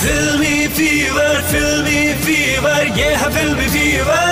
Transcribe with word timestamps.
Filmy 0.00 0.58
fever, 0.76 1.32
filmy 1.48 2.02
fever, 2.26 2.76
ये 2.98 3.08
है 3.22 3.26
filmy 3.32 3.66
fever. 3.72 4.28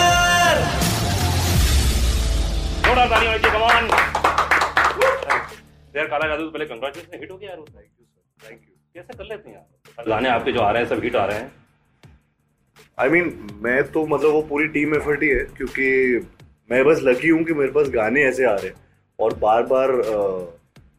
थोड़ा 2.87 3.05
तालियाँ 3.07 3.35
बजाइए 3.35 3.53
कमान 3.57 3.83
यार 5.97 6.07
काला 6.07 6.29
जादू 6.29 6.45
तो 6.45 6.51
पहले 6.51 6.67
कंग्रेचुलेशन 6.67 7.19
हिट 7.21 7.31
हो 7.31 7.37
गया 7.37 7.51
यार 7.51 7.59
thank 7.59 7.91
you 7.99 8.05
sir 8.05 8.49
thank 8.49 8.61
you 8.61 8.75
कैसे 8.95 9.19
कर 9.19 9.25
लेते 9.25 9.51
हैं 9.51 9.57
यार 9.57 10.09
गाने 10.09 10.29
आपके 10.29 10.53
जो 10.53 10.61
आ 10.61 10.71
रहे 10.71 10.83
हैं 10.83 10.89
सब 10.89 11.03
हिट 11.05 11.17
आ 11.17 11.25
रहे 11.25 11.39
हैं। 11.39 11.53
आई 12.99 13.09
I 13.09 13.13
मीन 13.13 13.25
mean, 13.25 13.63
मैं 13.65 13.83
तो 13.93 14.07
मतलब 14.07 14.31
वो 14.33 14.43
पूरी 14.53 14.69
टीम 14.79 14.95
एफर्ट 14.95 15.23
ही 15.23 15.29
है 15.29 15.45
क्योंकि 15.57 15.89
मैं 16.71 16.85
बस 16.85 17.01
लकी 17.11 17.29
हूँ 17.29 17.45
कि 17.45 17.55
मेरे 17.61 17.73
पास 17.73 17.89
गाने 17.99 18.25
ऐसे 18.29 18.45
आ 18.45 18.55
रहे 18.55 18.69
हैं। 18.69 18.75
और 19.19 19.35
बार 19.45 19.63
बार 19.75 19.93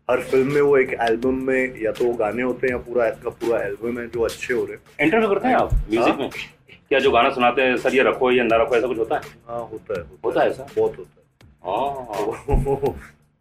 हर 0.10 0.20
फ़िल्म 0.22 0.54
में 0.54 0.62
वो 0.62 0.78
एक 0.78 0.94
एल्बम 1.02 1.36
में 1.48 1.82
या 1.82 1.92
तो 1.92 2.06
वो 2.06 2.14
गाने 2.18 2.44
होते 2.44 2.68
हैं 2.68 2.74
या 2.74 2.78
पूरा 2.84 3.10
का 3.24 3.30
पूरा 3.32 3.60
एल्बम 3.64 4.00
है 4.00 4.08
जो 4.08 4.22
अच्छे 4.22 4.54
हो 4.54 4.64
रहे 4.66 4.74
हैं। 4.74 5.06
इंटरव्यू 5.06 5.30
करते 5.30 5.48
हैं 5.48 5.56
आप 5.56 5.74
म्यूज़िक 5.92 6.16
में। 6.16 6.30
क्या 6.30 7.00
जो 7.00 7.12
गाना 7.12 7.30
सुनाते 7.30 7.62
हैं 7.62 7.76
सर 7.78 7.96
ये 7.96 8.04
रखो 8.04 8.32
ये 8.32 8.44
ना 8.44 8.58
रखो 8.62 8.76
ऐसा 8.76 8.88
कुछ 8.88 8.98
होता 8.98 9.16
है? 9.16 9.22
हाँ 9.50 9.60
होता 9.62 10.00
है 10.00 10.06
होता 10.26 10.42
है 10.42 10.50
ऐसा? 10.50 10.68
बहुत 10.78 10.98
होता 10.98 11.70
हाँ। 11.70 12.06
है। 12.10 12.92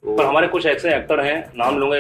तो 0.05 0.17
पर 0.17 0.25
हमारे 0.25 0.49
कुछ 0.49 0.67
ऐसे 0.67 0.95
एक्टर 0.97 1.21
हैं 1.21 1.39
नाम 1.57 1.79
लूँगा 1.79 1.97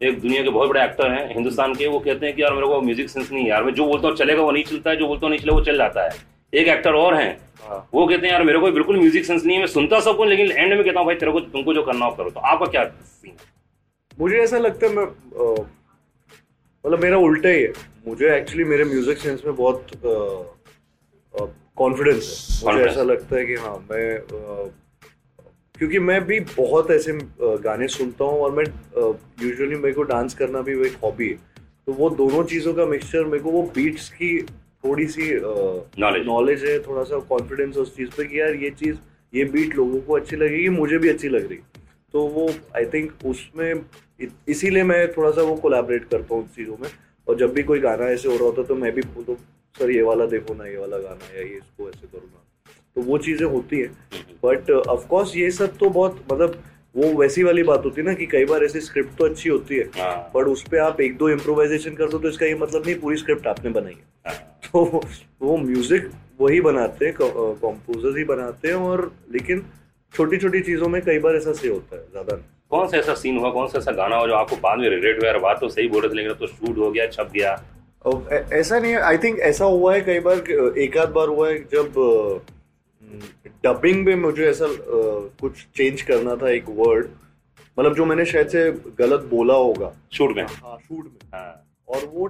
एक 0.00 0.20
दुनिया 0.20 0.42
के 0.42 0.48
बहुत 0.50 0.68
बड़े 0.68 0.84
एक्टर 0.84 1.10
हैं 1.10 1.34
हिंदुस्तान 1.34 1.74
के 1.74 1.86
वो 1.86 1.98
कहते 2.00 2.26
हैं 2.26 2.34
कि 2.34 2.42
यार 2.42 2.54
मेरे 2.54 2.66
को 2.66 2.80
म्यूज़िक 2.82 3.08
सेंस 3.10 3.30
नहीं 3.32 3.42
है 3.42 3.48
यार 3.50 3.64
मैं 3.64 3.74
जो 3.74 3.86
बोलता 3.86 4.08
हूँ 4.08 4.16
चलेगा 4.16 4.42
वो 4.42 4.50
नहीं 4.50 4.64
चलता 4.64 4.90
है 4.90 4.96
जो 4.96 5.06
बोलता 5.06 5.26
हूँ 5.26 5.30
नहीं 5.30 5.40
चलेगा 5.40 5.56
वो 5.56 5.64
चल 5.64 5.76
जाता 5.78 6.04
है। 6.04 6.10
एक 6.52 6.68
एक्टर 6.68 6.94
और 6.94 7.14
हैं 7.14 7.36
हाँ। 7.62 7.88
वो 7.94 8.06
कहते 8.06 8.26
हैं 8.26 8.32
यार 8.32 8.42
मेरे 8.44 8.58
को 8.58 8.70
बिल्कुल 8.72 8.98
म्यूज़िक 8.98 9.24
सेंस 9.24 9.44
नहीं 9.44 9.56
है 9.56 9.62
मैं 9.62 9.66
सुनता 9.68 10.00
सब 10.00 10.16
कुछ 10.16 10.28
लेकिन 10.28 10.50
एंड 10.50 10.72
में 10.74 10.84
कहता 10.84 10.98
हूँ 10.98 11.06
भाई 11.06 11.14
तेरे 11.16 11.32
को 11.32 11.40
तुमको 11.40 11.74
जो 11.74 11.82
करना 11.82 12.06
हो 12.06 12.10
करो। 12.10 12.30
तो 12.30 12.40
आपका 12.40 12.66
क्या 12.66 12.82
है 12.82 12.92
मुझे 14.18 14.36
ऐसा 14.36 14.58
लगता 14.58 14.86
है 14.86 14.94
मैं 14.94 15.04
मतलब 16.84 17.02
मेरा 17.02 17.16
उल्टा 17.18 17.48
ही 17.48 17.62
है। 17.62 17.72
मुझे 18.06 18.34
एक्चुअली 18.36 18.64
मेरे 18.64 18.84
म्यूज़िक 18.84 19.18
सेंस 19.18 19.42
में 19.46 19.54
बहुत 19.56 19.90
कॉन्फिडेंस 21.76 22.60
है। 22.64 22.72
मुझे 22.72 22.84
ऐसा 22.84 23.02
लगता 23.02 23.36
है 23.36 23.44
कि 23.46 23.54
हाँ 23.54 23.76
मैं 23.90 24.14
अ, 24.14 24.70
क्योंकि 25.74 25.98
मैं 25.98 26.20
भी 26.26 26.38
बहुत 26.40 26.90
ऐसे 26.90 27.12
गाने 27.62 27.88
सुनता 27.88 28.24
हूँ 28.24 28.40
और 28.40 28.52
मैं 28.52 28.64
यूजुअली 29.42 29.76
मेरे 29.76 29.92
को 29.94 30.02
डांस 30.04 30.34
करना 30.34 30.60
भी 30.60 30.80
एक 30.86 30.96
हॉबी 31.02 31.28
है। 31.28 31.36
तो 31.86 31.92
वो 31.92 32.08
दोनों 32.10 32.42
चीज़ों 32.44 32.74
का 32.74 32.86
मिक्सचर 32.86 33.24
मेरे 33.24 33.42
को 33.42 33.50
वो 33.50 33.62
बीट्स 33.74 34.08
की 34.12 34.40
थोड़ी 34.84 35.06
सी 35.06 35.30
नॉलेज 36.24 36.64
है 36.64 36.78
थोड़ा 36.78 37.04
सा 37.04 37.18
कॉन्फिडेंस 37.28 37.76
उस 37.76 37.96
चीज़ 37.96 38.10
पे 38.16 38.24
कि 38.24 38.40
यार 38.40 38.54
ये 38.54 38.70
चीज़ 38.80 38.96
ये 39.34 39.44
बीट 39.44 39.74
लोगों 39.76 40.00
को 40.00 40.16
अच्छी 40.16 40.36
लगेगी 40.36 40.68
मुझे 40.68 40.98
भी 40.98 41.08
अच्छी 41.08 41.28
लग 41.28 41.48
रही 41.48 41.58
तो 42.14 42.26
वो 42.28 42.48
आई 42.76 42.84
थिंक 42.86 43.26
उसमें 43.26 43.82
इसीलिए 44.48 44.82
मैं 44.84 45.06
थोड़ा 45.12 45.30
सा 45.30 45.42
वो 45.42 45.54
कोलैबोरेट 45.56 46.04
करता 46.04 46.34
हूँ 46.34 46.42
उन 46.42 46.48
चीज़ों 46.56 46.76
में। 46.76 46.88
और 47.26 47.36
जब 47.38 47.52
भी 47.54 47.62
कोई 47.62 47.80
गाना 47.80 48.04
ऐसे 48.06 48.28
हो 48.28 48.34
रहा 48.34 48.44
होता 48.44 48.60
है 48.60 48.66
तो 48.66 48.74
मैं 48.76 48.92
भी 48.94 49.02
बोलता 49.04 49.32
हूँ 49.32 49.38
सर 49.74 49.90
ये 49.90 50.02
वाला 50.02 50.26
देखो 50.26 50.54
ना 50.54 50.66
ये 50.66 50.76
वाला 50.76 50.98
गाना 50.98 51.34
या 51.34 51.42
ये 51.42 51.56
इसको 51.56 51.88
ऐसे 51.88 52.06
करो 52.06 52.20
ना 52.24 52.72
तो 52.96 53.02
वो 53.02 53.18
चीज़ें 53.18 53.46
होती 53.46 53.80
हैं। 53.80 53.90
बट 54.44 54.70
ऑफकोर्स 54.70 55.36
ये 55.36 55.50
सब 55.50 55.76
तो 55.78 55.88
बहुत 55.90 56.24
मतलब 56.32 56.62
वो 56.94 57.12
वैसी 57.14 57.42
वाली 57.42 57.62
बात 57.62 57.84
होती 57.84 58.00
है 58.00 58.06
ना 58.06 58.14
कि 58.14 58.26
कई 58.26 58.44
बार 58.44 58.64
ऐसी 58.64 58.80
स्क्रिप्ट 58.80 59.16
तो 59.18 59.24
अच्छी 59.24 59.48
होती 59.48 59.76
है। 59.76 59.84
हाँ, 59.96 60.30
बट 60.34 60.46
उस 60.48 60.62
पर 60.62 60.78
आप 60.80 61.00
एक 61.00 61.16
दो 61.16 61.28
इम्प्रोवाइजेशन 61.30 61.94
कर 61.94 62.08
दो 62.10 62.18
तो 62.18 62.28
इसका 62.28 62.46
ये 62.46 62.54
मतलब 62.56 62.86
नहीं 62.86 62.94
पूरी 63.00 63.16
स्क्रिप्ट 63.16 63.46
आपने 63.46 63.70
बनाई 63.70 63.92
है। 63.92 64.32
हाँ। 64.32 64.60
तो 64.64 65.02
वो 65.42 65.56
म्यूज़िक 65.58 66.10
वही 66.40 66.60
बनाते 66.60 67.06
हैं 67.06 67.14
कॉम्पोजर्स 67.18 68.16
ही 68.16 68.24
बनाते 68.24 68.68
हैं 68.68 68.74
और 68.76 69.10
लेकिन 69.32 69.64
छोटी 70.14 70.36
छोटी 70.36 70.60
चीज़ों 70.60 70.88
में 70.88 71.00
कई 71.02 71.18
बार 71.18 71.36
ऐसा 71.36 71.52
से 71.52 71.68
होता 71.68 71.96
है 71.96 72.02
ज़्यादा 72.02 72.36
नहीं। 72.36 72.44
कौन 72.70 72.88
सा 72.88 72.96
ऐसा 72.96 73.14
सीन 73.14 73.38
हुआ 73.38 73.50
कौन 73.50 73.66
सा 73.68 73.78
ऐसा 73.78 73.92
गाना 73.92 74.16
हुआ 74.16 74.26
जो 74.26 74.34
आपको 74.34 74.56
बाद 74.62 74.78
में 74.78 74.88
रिग्रेट 74.90 75.18
हुआ 75.18 75.26
यार 75.26 75.38
बात 75.40 75.60
तो 75.60 75.68
सही 75.68 75.88
बोल 75.88 76.02
रहे 76.02 76.10
थे 76.10 76.16
लेकिन 76.16 76.34
तो 76.34 76.46
शूट 76.46 76.78
हो 76.78 76.90
गया 76.90 77.06
छप 77.08 77.30
गया। 77.34 77.52
ऐसा 78.52 78.78
नहीं 78.78 78.92
है 78.92 79.00
आई 79.02 79.18
थिंक 79.18 79.38
ऐसा 79.44 79.64
हुआ 79.66 79.94
है 79.94 80.00
कई 80.00 80.20
बार 80.20 80.50
एक 80.78 80.96
आध 80.98 81.10
बार 81.12 81.28
हुआ 81.28 81.48
है 81.48 81.58
जब 81.74 81.94
डबिंग 83.64 84.04
में 84.06 84.14
मुझे 84.16 84.44
ऐसा 84.48 84.66
कुछ 85.40 85.66
चेंज 85.76 86.02
करना 86.02 86.36
था 86.36 86.50
एक 86.50 86.64
वर्ड 86.78 87.08
मतलब 87.76 87.94
जो 87.94 88.04
मैंने 88.04 88.24
शायद 88.24 88.48
से 88.48 88.70
गलत 88.98 89.28
बोला 89.30 89.54
होगा। 89.54 89.92
शूट 90.12 90.36
में। 90.36 90.42
हाँ 90.42 90.76
शूट 90.78 91.04
में। 91.04 91.30
हाँ। 91.34 91.64
और 91.88 92.04
वो 92.14 92.28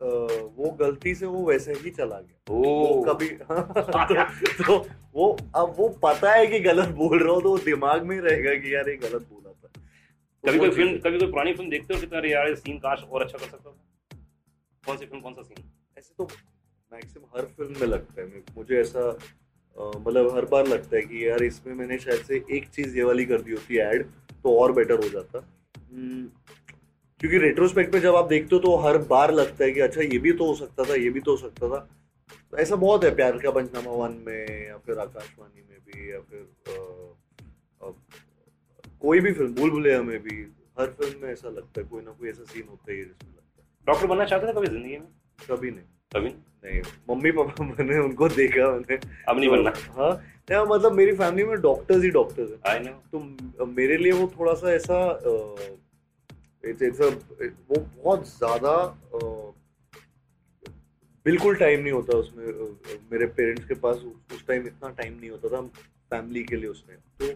वो 0.00 0.70
गलती 0.80 1.14
से 1.14 1.26
वो 1.26 1.44
वैसे 1.46 1.72
ही 1.74 1.90
चला 1.90 2.20
गया। 2.20 2.54
वो 2.54 3.02
कभी 3.08 3.28
तो, 3.40 4.64
तो 4.64 4.78
वो 5.14 5.30
अब 5.56 5.74
वो 5.78 5.88
पता 6.02 6.32
है 6.32 6.46
कि 6.46 6.60
गलत 6.60 6.88
बोल 6.88 7.18
रहा 7.22 7.32
हो 7.34 7.40
तो 7.40 7.50
वो 7.50 7.58
दिमाग 7.58 8.02
में 8.02 8.20
रहेगा 8.20 8.54
कि 8.54 8.74
यार 8.74 8.88
ये 8.88 8.96
गलत 8.96 9.26
बोला 9.32 9.50
था। 9.50 9.68
तो 10.44 10.48
कभी 10.48 10.58
कोई 10.58 10.70
फ़िल्म 10.70 10.98
कभी 10.98 11.18
कोई 11.18 11.30
पुरानी 11.30 11.52
फ़िल्म 11.52 11.70
देखते 11.70 11.94
हो 11.94 12.00
कितना 12.00 12.18
अरे 12.18 12.30
यार 12.32 12.54
सीन 12.54 12.78
काश 12.78 13.02
और 13.10 13.22
अच्छा 13.22 13.38
कर 13.38 13.44
सकता 13.44 13.70
था? 13.70 13.76
कौन 14.86 14.96
सी 14.96 15.06
फ़िल्म 15.06 15.22
कौन 15.22 15.34
सा 15.34 15.42
सीन 15.42 15.64
ऐसे 15.98 16.14
तो 16.18 16.28
मैक्सिमम 16.92 17.38
हर 17.38 17.44
फ़िल्म 17.56 17.80
में 17.80 17.86
लगता 17.86 18.22
है। 18.22 18.42
मुझे 18.56 18.80
ऐसा 18.80 19.08
मतलब 19.76 20.34
हर 20.36 20.44
बार 20.44 20.66
लगता 20.66 20.96
है 20.96 21.02
कि 21.02 21.28
यार 21.28 21.42
इसमें 21.42 21.74
मैंने 21.74 21.98
शायद 21.98 22.20
से 22.20 22.44
एक 22.50 22.68
चीज़ 22.68 22.96
ये 22.96 23.02
वाली 23.02 23.24
कर 23.26 23.42
दी 23.42 23.52
होती 23.52 23.78
ऐड 23.78 24.06
तो 24.42 24.58
और 24.58 24.72
बेटर 24.72 25.02
हो 25.04 25.08
जाता। 25.08 25.38
हम्म, 25.92 26.28
क्योंकि 27.20 27.38
रेट्रोस्पेक्ट 27.38 27.94
में 27.94 28.00
जब 28.00 28.16
आप 28.16 28.28
देखते 28.28 28.56
हो 28.56 28.62
तो 28.62 28.76
हर 28.76 28.98
बार 28.98 29.34
लगता 29.34 29.64
है 29.64 29.70
कि 29.70 29.80
अच्छा 29.80 30.00
ये 30.00 30.18
भी 30.18 30.32
तो 30.32 30.46
हो 30.46 30.54
सकता 30.54 30.84
था 30.84 30.94
ये 30.94 31.10
भी 31.10 31.20
तो 31.20 31.30
हो 31.30 31.36
सकता 31.36 31.68
था। 31.68 31.88
तो 32.50 32.56
ऐसा 32.56 32.76
बहुत 32.76 33.04
है 33.04 33.14
प्यार 33.14 33.38
का 33.38 33.50
पंचनामा 33.50 33.90
वन 33.90 34.22
में 34.26 34.66
या 34.68 34.76
फिर 34.76 34.98
आकाशवाणी 34.98 35.62
में 35.70 35.78
भी 35.78 36.12
या 36.12 36.20
फिर 36.20 36.48
अ, 36.68 36.78
अ, 37.86 37.90
कोई 39.00 39.20
भी 39.20 39.32
फ़िल्म 39.32 39.54
भूल 39.54 39.70
भुलैया 39.70 40.02
में 40.02 40.22
भी 40.22 40.46
हर 40.80 40.86
फ़िल्म 40.86 41.22
में 41.22 41.32
ऐसा 41.32 41.48
लगता 41.48 41.80
है 41.80 41.86
कोई 41.86 42.02
ना 42.02 42.10
कोई 42.10 42.28
ऐसा 42.28 42.44
सीन 42.44 42.68
होता 42.70 42.92
ही 42.92 42.98
है 42.98 43.04
जिसमें 43.04 43.32
लगता 43.32 43.62
है। 43.62 43.68
डॉक्टर 43.86 44.06
बनना 44.06 44.24
चाहते 44.24 44.46
थे 44.46 44.52
कभी 44.52 44.66
ज़िंदगी 44.66 44.90
में? 44.90 45.08
कभी 45.50 45.70
नहीं। 45.70 45.84
कभी? 46.16 46.28
नहीं 46.64 46.82
मम्मी 47.10 47.30
पापा 47.30 47.64
मैंने 47.64 47.98
उनको 47.98 48.28
देखा 48.28 48.70
मैंने। 48.70 48.98
अब 49.28 49.38
नहीं 49.38 49.50
बनना। 49.50 49.72
हाँ 49.92 50.10
नहीं 50.50 50.66
मतलब 50.66 50.92
मेरी 50.92 51.12
फैमिली 51.12 51.44
में 51.44 51.60
डॉक्टर्स 51.60 52.02
ही 52.04 52.10
डॉक्टर्स 52.10 52.50
हैं। 52.50 53.00
तो 53.12 53.66
मेरे 53.66 53.96
लिए 53.96 54.12
वो 54.12 54.32
थोड़ा 54.38 54.54
सा 54.54 54.72
ऐसा 54.72 55.18
अ, 56.68 56.72
it's- 56.72 56.88
it's 56.88 57.10
a- 57.10 57.50
वो 57.70 57.80
बहुत 58.04 58.28
ज़्यादा 58.36 58.76
बिल्कुल 61.26 61.54
टाइम 61.54 61.80
नहीं 61.80 61.92
होता 61.92 62.16
उसमें 62.18 62.46
मेरे 63.12 63.26
पेरेंट्स 63.26 63.64
के 63.64 63.74
पास 63.74 63.96
उस- 63.96 64.46
टाइम 64.48 64.66
इतना 64.66 64.88
टाइम 64.90 65.18
नहीं 65.20 65.30
होता 65.30 65.48
था 65.48 65.60
फैमिली 66.10 66.44
के 66.44 66.56
लिए 66.56 66.66
उसमें। 66.66 66.96
तो 66.96 67.26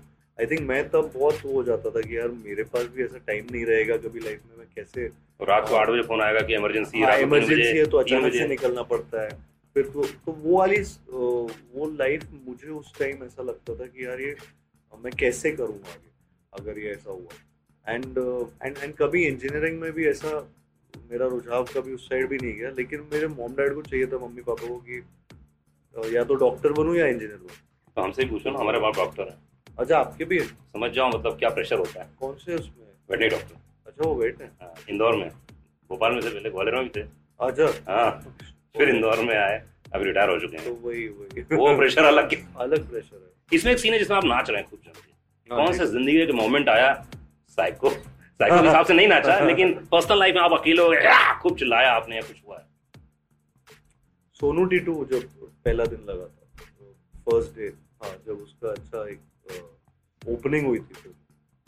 आई 0.41 0.47
थिंक 0.47 0.61
मैं 0.61 0.89
तब 0.89 1.11
बहुत 1.15 1.35
वो 1.45 1.53
हो 1.53 1.63
जाता 1.65 1.91
था 1.91 2.01
कि 2.01 2.17
यार 2.19 2.29
मेरे 2.29 2.65
पास 2.65 2.87
भी 2.87 3.03
ऐसा 3.05 3.19
टाइम 3.19 3.47
नहीं 3.53 3.65
रहेगा 3.65 3.97
कभी 3.97 4.21
लाइफ 4.21 4.41
में 4.51 4.57
मैं 4.59 4.67
कैसे 4.77 5.09
तो 5.09 5.45
रात 5.45 5.69
को 5.69 5.75
आठ 5.75 5.89
बजे 5.89 6.03
फ़ोन 6.03 6.21
आएगा 6.23 6.41
कि 6.41 6.55
इमरजेंसी 6.55 7.03
हाँ, 7.03 7.17
इमरजेंसी 7.19 7.79
है 7.79 7.87
तो 7.87 7.97
अचानक 7.99 8.33
से 8.33 8.49
निकलना 8.49 8.83
पड़ता 8.83 9.23
है। 9.23 9.31
फिर 9.75 9.85
तो 9.89 10.05
तो 10.05 10.33
वो 10.33 10.59
वाली 10.59 10.81
वो 11.75 11.91
लाइफ 11.99 12.25
मुझे 12.49 12.69
उस 12.69 12.99
टाइम 12.99 13.25
ऐसा 13.25 13.43
लगता 13.43 13.75
था 13.75 13.87
कि 13.87 14.07
यार 14.07 14.21
ये 14.21 14.37
मैं 14.93 15.13
कैसे 15.13 15.51
करूँगा 15.53 15.91
आगे? 15.91 16.11
अगर 16.53 16.79
ये 16.79 16.91
ऐसा 16.93 17.11
हुआ। 17.11 17.52
एंड 17.87 18.19
एंड 18.63 18.77
एंड 18.79 18.95
कभी 18.97 19.25
इंजीनियरिंग 19.27 19.81
में 19.81 19.91
भी 19.93 20.07
ऐसा 20.09 20.39
मेरा 21.11 21.27
रुझाव 21.27 21.65
कभी 21.75 21.93
उस 21.93 22.09
साइड 22.09 22.29
भी 22.29 22.37
नहीं 22.37 22.55
गया 22.55 22.71
लेकिन 22.71 23.09
मेरे 23.13 23.27
मॉम 23.29 23.55
डैड 23.55 23.75
को 23.75 23.83
चाहिए 23.83 24.07
था 24.07 24.19
मम्मी 24.19 24.43
पापा 24.43 24.69
को 24.69 24.77
कि 24.89 25.03
या 26.17 26.25
तो 26.25 26.35
डॉक्टर 26.35 26.73
बनूं 26.73 26.95
या 26.97 27.07
इंजीनियर 27.07 27.37
बनूं। 27.37 27.57
तो 27.97 28.03
हमसे 28.03 28.23
ही 28.23 28.29
पूछो 28.29 28.51
ना 28.51 28.59
हमारे 28.59 28.79
बाप 28.81 28.97
डॉक्टर 28.97 29.23
है। 29.23 29.37
अच्छा 29.79 29.99
आपके 29.99 30.25
भी 30.25 30.39
है? 30.39 30.45
समझ 30.45 30.91
जाओ 30.91 31.09
मतलब 31.09 31.39
क्या 31.39 31.49
प्रेशर 31.51 31.79
होता 31.79 32.03
है। 32.03 32.09
कौन 32.21 32.35
से 32.35 32.55
उसमें? 32.55 32.87
वेटनरी 33.11 33.29
डॉक्टर 33.29 33.57
अच्छा 33.87 34.09
वो 34.09 34.15
वेट 34.15 34.41
है? 34.43 34.51
हाँ, 34.63 34.75
इंदौर 34.91 35.17
में। 35.17 35.29
भोपाल 35.91 36.13
में 36.15 36.21
से 36.21 36.29
पहले 36.29 36.51
ग्वालियर 36.51 36.75
में 36.75 36.85
भी 36.85 37.01
थे। 37.01 37.05
अच्छा। 37.41 37.93
हाँ 37.93 38.11
फिर 38.77 38.89
इंदौर 38.89 39.21
में 39.25 39.35
आए 39.37 39.63
अभी 39.95 40.05
रिटायर 40.05 40.31
हो 40.31 40.39
चुके 40.41 40.57
हैं। 40.57 40.65
तो 40.65 40.75
वही 40.89 41.07
वही। 41.09 41.57
वो 41.57 41.77
प्रेशर 41.77 42.05
अलग 42.05 42.35
अलग 42.59 42.89
प्रेशर 42.91 43.17
है। 43.17 43.57
इसमें 43.57 43.73
एक 43.73 43.79
सीन 43.79 43.93
है 43.93 43.99
जिसमें 43.99 44.17
आप 44.17 44.25
नाच 44.25 44.51
रहे 44.51 44.61
हैं 44.61 44.71
खुद 44.71 44.81
जम 44.85 45.01
हाँ, 45.51 45.65
कौन 45.65 45.77
सा 45.79 45.85
ज़िंदगी 45.85 46.27
का 46.27 46.33
मोमेंट 46.33 46.69
आया 46.69 46.93
साइको 47.57 47.91
साइको 47.91 48.61
के 48.63 48.67
हिसाब 48.67 48.87
से 48.87 48.95
नहीं 48.95 49.09
नाचा 49.09 49.39
लेकिन 49.45 49.73
पर्सनल 49.87 50.19
लाइफ 50.19 50.35
में 50.35 50.43
आप 50.43 50.53
अकेले 50.53 50.83
हो 50.83 50.95
खूब 51.43 51.59
चिल्लाया 51.59 51.93
आपने 51.93 52.17
या 52.17 52.23
कुछ 52.23 52.37
हुआ 52.49 52.59
है? 52.59 52.67
सोनू 54.41 54.65
टीटू 54.65 55.05
जब 55.05 55.23
पहला 55.65 55.85
दिन 55.85 56.01
लगा 56.09 56.25
था 56.25 56.49
फ़र्स्ट 57.31 57.57
डे 57.57 57.73
हाँ 58.03 58.17
जब 58.27 58.33
उसका 58.33 58.69
अच्छा 58.69 59.09
एक 59.09 59.21
ओपनिंग 60.29 60.67
हुई 60.67 60.79
थी 60.79 60.95
फिर 60.95 61.13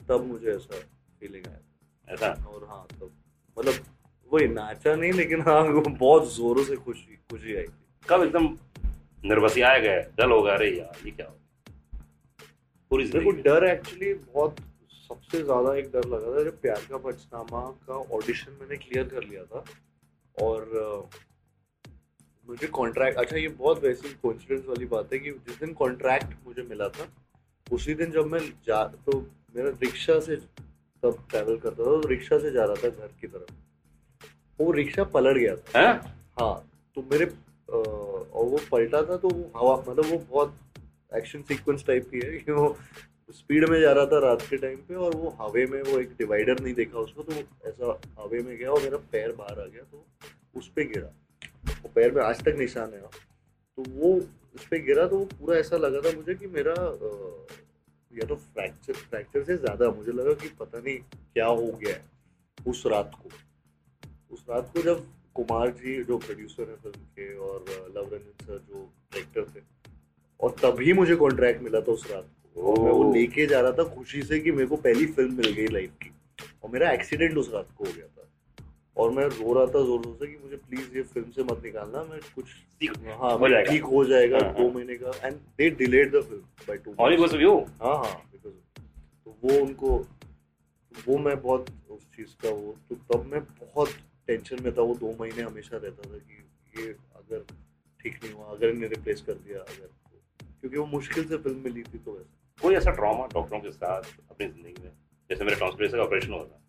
तब 0.08 0.26
मुझे 0.26 0.50
ऐसा 0.50 0.78
फीलिंग 1.20 1.46
आया 1.46 2.14
ऐसा? 2.14 2.28
और 2.28 2.66
हाँ 2.70 2.86
तब 3.00 3.10
मतलब 3.58 3.75
वही 4.32 4.48
नाचा 4.48 4.94
नहीं 4.96 5.12
लेकिन 5.12 5.40
हाँ 5.40 5.82
बहुत 5.82 6.34
जोरों 6.34 6.64
से 6.64 6.76
खुशी 6.76 7.16
खुशी 7.31 7.56
आई 7.56 7.62
थी। 7.62 7.72
कब 8.08 8.22
एकदम 8.22 8.58
निर्वसियाए 9.25 9.81
गए 9.81 10.02
डल 10.19 10.31
हो 10.31 10.42
गया 10.42 10.54
अरे 10.54 10.70
यार 10.78 10.96
ये 11.04 11.10
क्या 11.10 11.26
हो 11.26 11.36
पूरी 12.90 13.32
डर 13.42 13.64
एक्चुअली 13.64 14.14
बहुत 14.14 14.56
सबसे 15.09 15.43
ज़्यादा 15.43 15.75
एक 15.77 15.91
डर 15.93 16.09
लगा 16.09 16.35
था 16.35 16.43
जब 16.45 16.61
प्यार 16.61 16.87
का 16.91 16.97
पंचनामा 16.99 17.61
का 17.87 17.95
ऑडिशन 18.17 18.56
मैंने 18.61 18.77
क्लियर 18.77 19.09
कर 19.09 19.25
लिया 19.25 19.43
था। 19.45 19.65
और 20.37 21.09
मुझे 22.49 22.67
कॉन्ट्रैक्ट 22.77 23.19
अच्छा 23.19 23.37
ये 23.37 23.49
बहुत 23.49 23.83
वैसी 23.85 24.12
कॉन्फिडेंस 24.23 24.65
वाली 24.69 24.87
बात 24.87 25.12
है 25.12 25.19
कि 25.19 25.31
जिस 25.31 25.59
दिन 25.61 25.73
कॉन्ट्रैक्ट 25.75 26.35
मुझे 26.47 26.62
मिला 26.62 26.89
था 26.89 27.06
उसी 27.67 27.95
दिन 27.95 28.11
जब 28.12 28.27
मैं 28.27 28.41
जा 28.67 28.83
तो 29.06 29.21
मेरा 29.56 29.69
रिक्शा 29.83 30.19
से 30.21 30.37
तब 31.03 31.27
ट्रैवल 31.31 31.56
करता 31.56 31.83
था 31.83 32.01
तो 32.01 32.09
रिक्शा 32.09 32.39
से 32.39 32.51
जा 32.51 32.65
रहा 32.65 32.83
था 32.85 32.89
घर 32.89 33.12
की 33.21 33.27
तरफ़। 33.27 33.53
वो 34.59 34.71
रिक्शा 34.73 35.05
पलट 35.15 35.37
गया 35.37 35.55
था। 35.56 35.81
हैं? 35.81 35.95
हाँ 36.41 36.55
तो 36.97 37.03
मेरे 37.11 37.25
अ, 37.25 37.77
और 37.77 38.45
वो 38.47 38.59
पलटा 38.73 39.03
था 39.03 39.17
तो 39.17 39.29
वो 39.29 39.51
हवा 39.56 39.77
मतलब 39.89 40.11
वो 40.11 40.19
बहुत 40.31 40.55
एक्शन 41.17 41.43
सीक्वेंस 41.43 41.85
टाइप 41.87 42.09
की 42.11 42.21
है 42.25 42.39
कि 42.39 42.53
वो 42.53 42.69
स्पीड 43.31 43.69
में 43.69 43.81
जा 43.81 43.93
रहा 43.93 44.06
था 44.06 44.19
रात 44.21 44.43
के 44.43 44.56
टाइम 44.56 44.76
पे 44.88 44.94
और 44.97 45.17
वो 45.17 45.29
हवे 45.41 45.65
में 45.67 45.81
वो 45.82 45.99
एक 45.99 46.11
डिवाइडर 46.19 46.61
नहीं 46.61 46.75
देखा 46.75 46.99
उसको 46.99 47.23
तो 47.23 47.32
ऐसा 47.69 47.99
हवे 48.19 48.43
में 48.43 48.56
गया 48.56 48.71
और 48.71 48.82
मेरा 48.82 48.99
पैर 49.12 49.32
बाहर 49.32 49.61
आ 49.61 49.65
गया 49.67 49.82
तो 49.82 50.05
उस 50.56 50.69
पर 50.69 50.82
गिरा। 50.88 51.09
वो 51.75 51.91
पैर 51.94 52.12
में 52.12 52.23
आज 52.23 52.43
तक 52.44 52.56
निशान 52.59 52.93
है। 52.93 53.00
तो 53.00 53.85
वो 53.91 54.12
उस 54.55 54.67
पर 54.67 54.82
गिरा 54.87 55.06
तो 55.06 55.19
वो 55.19 55.25
पूरा 55.38 55.56
ऐसा 55.59 55.76
लगा 55.76 56.00
था 56.00 56.17
मुझे 56.17 56.35
कि 56.35 56.47
मेरा 56.49 56.75
या 58.12 58.26
तो 58.26 58.37
फ्रैक्चर 58.37 58.93
फ्रैक्चर 58.94 59.44
से 59.44 59.56
ज़्यादा 59.56 59.91
मुझे 59.93 60.12
लगा 60.12 60.32
कि 60.43 60.49
पता 60.61 60.79
नहीं 60.79 60.97
क्या 61.32 61.47
हो 61.47 61.67
गया 61.67 61.94
है 61.94 62.05
उस 62.67 62.82
रात 62.87 63.15
को। 63.15 63.31
उस 64.35 64.44
रात 64.50 64.70
को 64.75 64.82
जब 64.82 65.05
कुमार 65.35 65.70
जी, 65.73 66.03
जो 66.05 66.19
प्रोड्यूसर 66.19 66.62
हैं 66.62 66.77
फ़िल्म 66.77 67.05
के, 67.17 67.35
और 67.37 67.65
लव 67.97 68.09
रंजन 68.12 68.44
सर 68.44 68.59
जो 68.69 68.85
डायरेक्टर 69.12 69.44
थे, 69.50 69.62
और 70.41 70.50
तभी 70.62 70.93
मुझे 70.93 71.17
कॉन्ट्रैक्ट 71.17 71.62
मिला 71.62 71.81
था 71.81 71.93
उस 71.93 72.11
रात 72.11 72.25
को। 72.25 72.44
और 72.56 72.79
मैं 72.81 72.91
वो 72.91 73.12
लेके 73.12 73.47
जा 73.47 73.61
रहा 73.61 73.73
था 73.73 73.85
खुशी 73.85 74.23
से 74.23 74.41
कि 74.41 74.53
मेरे 74.53 74.67
को 74.67 74.77
पहली 74.77 75.06
फ़िल्म 75.06 75.35
मिल 75.35 75.53
गई 75.53 75.67
लाइफ 75.67 75.91
की। 76.03 76.11
और 76.65 76.71
मेरा 76.71 76.91
एक्सीडेंट 76.91 77.37
उस 77.37 77.51
रात 77.55 77.69
को 77.79 77.85
हो 77.85 77.93
गया 77.93 78.06
था। 78.06 78.29
और 78.97 79.11
मैं 79.11 79.25
रो 79.25 79.53
रहा 79.53 79.67
था 79.67 79.87
ज़ोर 79.87 80.03
ज़ोर 80.03 80.17
से 80.21 80.27
कि 80.27 80.39
मुझे 80.45 80.56
प्लीज़ 80.56 80.97
ये 80.97 81.03
फ़िल्म 81.03 81.31
से 81.31 81.43
मत 81.45 81.62
निकालना 81.65 82.03
मैं 82.03 82.21
कुछ 82.35 82.45
ठीक- 82.81 82.99
हाँ 82.99 83.49
जाएगा। 83.49 83.73
ठीक 83.73 83.83
हो 83.83 84.05
जाएगा 84.05 84.39
हाँ, 84.43 84.55
दो 84.55 84.69
हाँ। 84.69 84.75
महीने 84.75 84.95
का। 84.95 85.27
And 85.27 85.37
they 85.37 85.71
delayed 85.71 86.17
the 86.17 86.21
film 86.21 86.43
by 86.69 86.77
two? 86.77 86.95
हाँ? 87.83 87.97
हाँ 88.05 88.31
because 88.31 88.55
तो 89.25 89.37
वो 89.45 89.61
उनको 89.65 90.06
वो 91.09 91.19
मैं 91.19 91.43
बहुत 91.43 91.67
उस 91.91 92.03
चीज़ 92.17 92.29
का 92.43 92.49
वो 92.51 92.77
तो 92.91 92.95
तब 92.95 93.27
मैं 93.27 93.41
बहुत 93.45 93.89
टेंशन 94.27 94.56
में 94.65 94.73
था। 94.75 94.83
वो 94.83 94.95
दो 94.95 95.17
महीने 95.21 95.43
हमेशा 95.43 95.77
रहता 95.77 96.11
था 96.11 96.19
कि 96.19 96.83
ये 96.83 96.89
अगर 97.17 97.45
ठीक 98.01 98.25
नहीं 98.25 98.35
हुआ 98.35 98.47
अगर 98.47 98.69
इन्हें 98.69 98.89
रिप्लेस 98.89 99.21
कर 99.21 99.33
दिया 99.33 99.59
अगर 99.59 99.91
क्योंकि 100.61 100.79
वो 100.79 100.87
मुश्किल 100.87 101.25
से 101.25 101.37
फ़िल्म 101.37 101.59
मिली 101.59 101.83
थी 101.83 101.99
तो 101.99 102.12
वैसे। 102.12 102.44
कोई 102.62 102.75
ऐसा 102.75 102.91
ट्रॉमा 102.91 103.27
डॉक्टरों 103.33 103.61
के 103.61 103.71
साथ 103.71 104.03
अपनी 104.31 104.47
ज़िंदगी 104.47 104.83
में? 104.83 104.91
जैसे 105.31 105.45
मेरे 105.45 105.56
ट्रांसप्रेशन 105.56 105.97
का 105.97 106.03
ऑपरेशन 106.03 106.33
हुआ 106.33 106.45
था। 106.45 106.61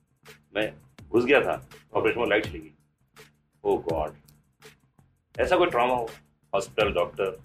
मैं 0.56 0.72
घुस 1.10 1.26
गया 1.26 1.42
था 1.42 1.56
ऑपरेशन 1.94 2.20
में 2.20 2.28
लाइट 2.28 2.46
चली 2.46 2.60
गई 2.60 2.74
ओ 3.64 3.78
गॉड 3.90 4.14
ऐसा 5.36 5.58
कोई 5.58 5.70
ट्रॉमा 5.70 5.96
हो? 5.96 6.10
Hospital 6.54 6.94
doctor 6.94 7.38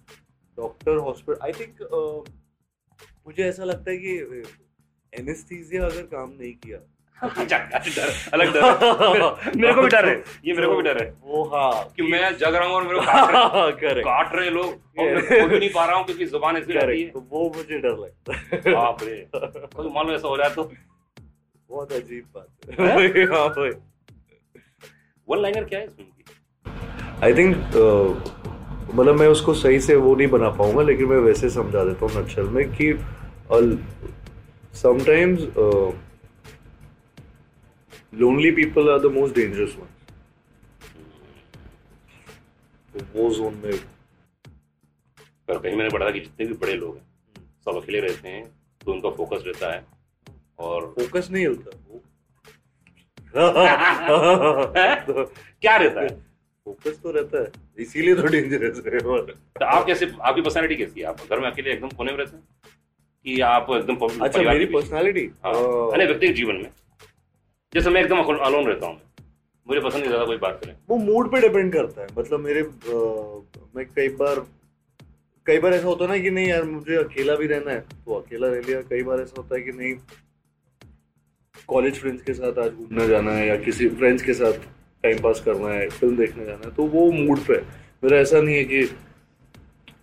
doctor 0.59 0.97
hospital 0.97 1.39
I 1.45 1.53
think 1.53 1.83
मुझे 3.27 3.43
ऐसा 3.45 3.65
लगता 3.65 3.91
है 3.91 3.97
कि 3.97 4.43
एनेस्थीजिया 5.13 5.85
अगर 5.87 6.07
काम 6.07 6.31
नहीं 6.31 6.53
किया 6.55 6.79
अलग 8.35 8.53
डर 8.55 8.65
है। 8.65 9.53
मेरे 9.57 9.73
को 9.75 9.83
भी 9.83 9.89
डर 9.89 10.09
है। 10.09 10.15
ये 10.45 10.53
मेरे 10.53 10.67
को 10.67 10.77
भी 10.77 10.83
डर 10.83 11.03
है। 11.03 11.09
वो 11.23 11.43
हाँ 11.45 11.73
कि 11.97 12.03
मैं 12.03 12.37
जग 12.39 12.55
रहा 12.55 12.67
हूँ 12.69 12.75
और 12.75 12.83
मेरे 12.83 12.99
को 12.99 13.05
काट 13.07 13.83
रहे 13.83 14.03
काट 14.03 14.35
रहे 14.35 14.51
लोग। 14.51 14.67
और 14.99 15.05
मैं 15.49 15.59
नहीं 15.59 15.69
पा 15.71 15.85
रहा 15.85 15.97
हूँ 15.97 16.05
क्योंकि 16.05 16.25
ज़ुबान 16.27 16.57
ऐसी 16.57 16.73
है। 16.73 17.05
तो 17.11 17.21
वो 17.31 17.53
मुझे 17.57 17.79
डर 17.79 17.97
लगता 17.99 18.37
है। 18.37 18.75
बाप 18.75 19.03
रे। 19.03 19.17
कोई 19.35 19.89
मान 19.89 20.07
लो 20.07 20.15
ऐसा 20.15 20.29
हो 20.29 20.37
जाए 20.37 20.51
तो। 20.51 20.71
बहुत 21.71 21.93
अजीब 21.93 22.25
बात 22.35 22.81
है। 22.81 23.25
हाँ? 23.33 23.49
वन 25.29 25.39
लाइनर 25.39 25.65
क्या 25.65 25.79
है 25.79 25.87
इस 25.87 25.93
फ़िल्म 25.93 26.09
की 26.11 26.25
आई 27.25 27.35
थिंक 27.35 27.57
मतलब 28.95 29.19
मैं 29.21 29.27
उसको 29.29 29.55
सही 29.55 29.81
से 29.81 29.95
वो 29.97 30.15
नहीं 30.15 30.29
बना 30.29 30.49
पाऊँगा 30.51 30.83
लेकिन 30.83 31.07
मैं 31.07 31.17
वैसे 31.17 31.51
समझा 31.51 31.85
देता 31.85 32.07
हूँ 32.07 32.23
नक्शल 32.23 32.49
में 32.49 32.65
कि 32.73 32.93
sometimes 34.75 35.41
lonely 38.13 38.51
people 38.51 38.91
are 38.91 38.99
the 38.99 39.07
most 39.15 39.35
dangerous 39.35 39.75
one 39.79 39.89
तो 42.95 43.05
वो 43.15 43.29
जोन 43.35 43.55
में 43.65 43.77
पर 45.49 45.59
कहीं 45.59 45.77
मैंने 45.77 45.91
पढ़ा 45.91 46.07
था 46.07 46.11
कि 46.11 46.21
जितने 46.21 46.47
भी 46.47 46.55
बड़े 46.55 46.75
लोग 46.75 46.97
हैं 46.97 47.05
सब 47.65 47.77
अकेले 47.83 48.01
रहते 48.01 48.29
हैं 48.29 48.45
तो 48.85 48.93
उनका 48.93 49.11
फोकस 49.11 49.43
रहता 49.47 49.73
है 49.75 49.85
और 50.59 50.87
फोकस 50.99 51.29
नहीं 51.31 51.47
हिलता 51.47 51.77
वो 51.89 52.03
क्या 55.61 55.77
रहता 55.77 56.01
है? 56.01 56.09
फोकस 56.67 56.99
तो 57.03 57.11
रहता 57.11 57.43
है 57.43 57.51
इसीलिए 57.79 58.15
तो 58.15 58.27
डेंजरस 58.27 58.83
है 58.87 58.99
तो 59.01 59.65
आप 59.65 59.85
कैसे 59.87 60.11
आपकी 60.21 60.41
पर्सनैलिटी 60.43 60.77
कैसी 60.77 61.01
है? 61.01 61.07
आप 61.07 61.21
घर 61.31 61.41
में 61.41 61.51
अकेले 61.51 61.71
एकदम 61.73 61.89
कोने 61.89 62.13
में 62.13 62.19
रहते 62.19 62.37
हैं 62.37 62.45
कि 63.25 63.41
आप 63.51 63.67
एकदम 63.71 64.25
अच्छा 64.25 64.43
मेरी 64.43 64.65
पर्सनालिटी 64.75 65.25
हाँ। 65.45 65.55
अरे 65.93 66.07
व्यक्तिगत 66.07 66.35
जीवन 66.37 66.55
में। 66.55 66.71
जैसे 67.73 67.91
मैं 67.91 68.01
एकदम 68.01 68.19
अलोन 68.19 68.67
रहता 68.67 68.87
हूँ 68.87 69.01
मुझे 69.67 69.81
पसंद 69.81 70.01
नहीं 70.01 70.09
ज़्यादा 70.09 70.25
कोई 70.27 70.37
बात 70.39 70.61
करें 70.63 70.75
वो 70.89 70.97
मूड 70.99 71.31
पे 71.33 71.41
डिपेंड 71.41 71.73
करता 71.73 72.03
है। 72.03 72.07
मतलब 72.19 72.41
मेरे 72.41 72.63
मैं 73.77 73.85
कई 73.87 74.09
बार 74.17 74.41
कई 75.47 75.59
बार 75.59 75.75
ऐसा 75.75 75.87
होता 75.87 76.05
है 76.05 76.11
ना 76.11 76.17
कि 76.23 76.31
नहीं 76.31 76.47
यार, 76.49 76.65
मुझे 76.65 76.97
अकेला 76.97 77.35
भी 77.37 77.47
रहना 77.47 77.71
है 77.71 77.81
तो 77.81 78.15
अकेला 78.15 78.49
रह 78.49 78.61
लिया। 78.67 78.81
कई 78.83 79.03
बार 79.03 79.21
ऐसा 79.21 79.35
होता 79.39 79.55
है 79.55 79.61
कि 79.63 79.73
नहीं 79.73 79.95
कॉलेज 81.69 82.01
फ्रेंड्स 82.01 82.23
के 82.23 82.35
साथ 82.35 82.59
आज 82.59 82.73
घूमने 82.73 83.07
जाना 83.09 83.33
है 83.33 83.47
या 83.49 83.57
किसी 83.59 83.89
फ्रेंड्स 83.91 84.23
के 84.23 84.35
साथ 84.35 84.59
टाइम 85.05 85.23
पास 85.23 85.43
करना 85.45 85.73
है 85.73 85.89
फ़िल्म 85.91 86.17
देखने 86.17 86.45
जाना 86.45 86.69
है 86.69 86.75
तो 86.75 86.87
वो 86.89 87.11
मूड 87.13 87.39
पे। 87.47 87.61
मेरा 88.03 88.19
ऐसा 88.19 88.41
नहीं 88.41 88.57
है 88.57 88.65
कि 88.65 88.85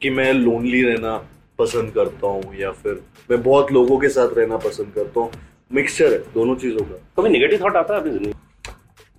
कि 0.01 0.09
मैं 0.11 0.31
लोनली 0.33 0.81
रहना 0.83 1.17
पसंद 1.59 1.93
करता 1.93 2.27
हूँ 2.27 2.55
या 2.55 2.71
फिर 2.73 3.03
मैं 3.29 3.41
बहुत 3.43 3.71
लोगों 3.71 3.97
के 3.99 4.09
साथ 4.09 4.33
रहना 4.37 4.57
पसंद 4.65 4.93
करता 4.95 5.19
हूँ। 5.19 5.31
मिक्सचर 5.71 6.13
है 6.13 6.17
दोनों 6.33 6.55
चीज़ों 6.55 6.85
का। 6.85 6.95
कभी 7.17 7.29
नेगेटिव 7.29 7.63
थॉट 7.63 7.75
आता 7.75 7.93
है 7.93 7.99
अपनी 7.99 8.11
ज़िंदगी 8.11 8.33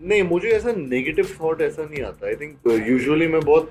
नहीं 0.00 0.22
मुझे 0.22 0.48
ऐसा 0.48 0.72
नेगेटिव 0.72 1.28
थॉट 1.40 1.60
ऐसा 1.62 1.82
नहीं 1.84 2.02
आता। 2.04 2.26
आई 2.26 2.34
थिंक 2.34 2.86
यूजुअली 2.88 3.26
मैं 3.28 3.40
बहुत 3.40 3.70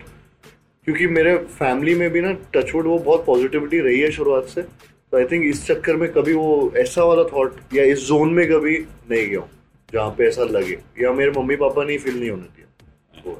क्योंकि 0.87 1.07
मेरे 1.07 1.35
फैमिली 1.37 1.95
में 1.95 2.09
भी 2.11 2.21
ना 2.21 2.31
टचवुड 2.53 2.85
वो 2.87 2.97
बहुत 2.99 3.25
पॉजिटिविटी 3.25 3.79
रही 3.79 3.99
है 3.99 4.11
शुरुआत 4.11 4.45
से। 4.45 4.61
तो 4.61 5.17
आई 5.17 5.25
थिंक 5.25 5.45
इस 5.45 5.65
चक्कर 5.67 5.95
में 5.95 6.11
कभी 6.13 6.33
वो 6.33 6.73
ऐसा 6.77 7.03
वाला 7.03 7.23
थॉट 7.23 7.55
या 7.73 7.83
इस 7.83 8.07
जोन 8.07 8.33
में 8.33 8.45
कभी 8.47 8.77
नहीं 9.11 9.27
गया 9.29 9.39
हूँ 9.39 9.49
जहाँ 9.93 10.09
पे 10.17 10.27
ऐसा 10.27 10.43
लगे। 10.43 10.77
या 11.01 11.11
मेरे 11.13 11.31
मम्मी 11.31 11.55
पापा 11.55 11.83
ने 11.83 11.97
फील 11.97 12.19
नहीं 12.19 12.29
होने 12.29 12.43
दिया। 12.43 13.29
है। 13.29 13.35